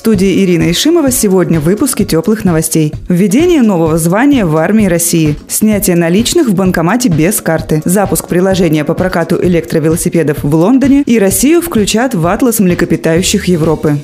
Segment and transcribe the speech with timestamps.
[0.00, 2.94] Студии Ирина Ишимова сегодня в выпуске теплых новостей.
[3.10, 5.36] Введение нового звания в армии России.
[5.46, 7.82] Снятие наличных в банкомате без карты.
[7.84, 11.02] Запуск приложения по прокату электровелосипедов в Лондоне.
[11.02, 13.98] И Россию включат в атлас млекопитающих Европы.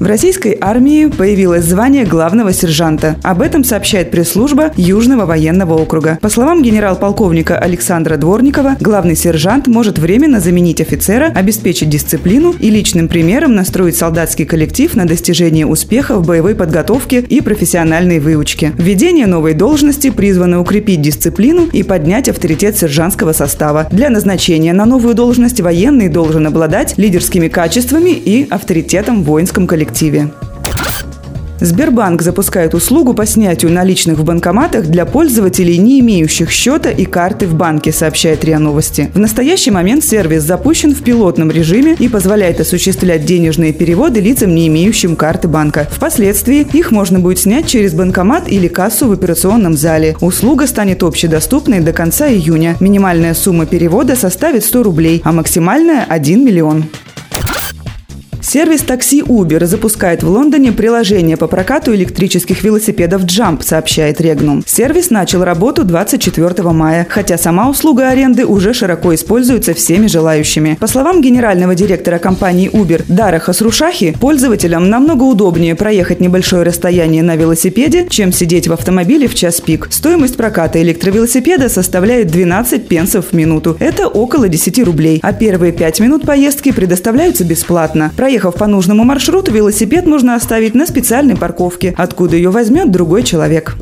[0.00, 3.16] В российской армии появилось звание главного сержанта.
[3.22, 6.18] Об этом сообщает пресс-служба Южного военного округа.
[6.22, 13.08] По словам генерал-полковника Александра Дворникова, главный сержант может временно заменить офицера, обеспечить дисциплину и личным
[13.08, 18.72] примером настроить солдатский коллектив на достижение успеха в боевой подготовке и профессиональной выучке.
[18.78, 23.86] Введение новой должности призвано укрепить дисциплину и поднять авторитет сержантского состава.
[23.90, 29.89] Для назначения на новую должность военный должен обладать лидерскими качествами и авторитетом в воинском коллективе
[29.90, 30.30] коллективе.
[31.62, 37.46] Сбербанк запускает услугу по снятию наличных в банкоматах для пользователей, не имеющих счета и карты
[37.46, 39.10] в банке, сообщает РИА Новости.
[39.12, 44.68] В настоящий момент сервис запущен в пилотном режиме и позволяет осуществлять денежные переводы лицам, не
[44.68, 45.86] имеющим карты банка.
[45.90, 50.16] Впоследствии их можно будет снять через банкомат или кассу в операционном зале.
[50.22, 52.78] Услуга станет общедоступной до конца июня.
[52.80, 56.86] Минимальная сумма перевода составит 100 рублей, а максимальная– 1 миллион.
[58.52, 64.64] Сервис такси Uber запускает в Лондоне приложение по прокату электрических велосипедов Jump, сообщает Regnum.
[64.66, 70.76] Сервис начал работу 24 мая, хотя сама услуга аренды уже широко используется всеми желающими.
[70.80, 77.36] По словам генерального директора компании Uber Дара Хасрушахи, пользователям намного удобнее проехать небольшое расстояние на
[77.36, 79.86] велосипеде, чем сидеть в автомобиле в час пик.
[79.92, 83.76] Стоимость проката электровелосипеда составляет 12 пенсов в минуту.
[83.78, 88.10] Это около 10 рублей, а первые 5 минут поездки предоставляются бесплатно.
[88.16, 93.22] Проехать Проехав по нужному маршруту, велосипед можно оставить на специальной парковке, откуда ее возьмет другой
[93.22, 93.76] человек.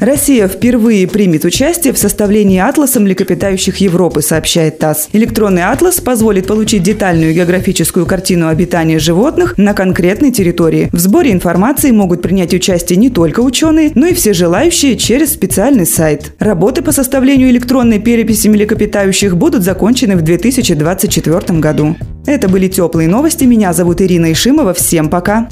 [0.00, 5.08] Россия впервые примет участие в составлении атласа млекопитающих Европы, сообщает ТАСС.
[5.12, 10.88] Электронный атлас позволит получить детальную географическую картину обитания животных на конкретной территории.
[10.92, 15.86] В сборе информации могут принять участие не только ученые, но и все желающие через специальный
[15.86, 16.32] сайт.
[16.38, 21.96] Работы по составлению электронной переписи млекопитающих будут закончены в 2024 году.
[22.24, 23.44] Это были теплые новости.
[23.44, 24.74] Меня зовут Ирина Ишимова.
[24.74, 25.48] Всем пока.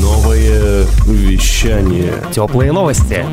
[0.00, 2.14] Новое вещание.
[2.32, 3.24] Теплые новости.